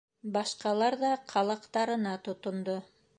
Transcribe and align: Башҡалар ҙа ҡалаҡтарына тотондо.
Башҡалар 0.37 0.97
ҙа 1.03 1.11
ҡалаҡтарына 1.33 2.15
тотондо. 2.29 2.79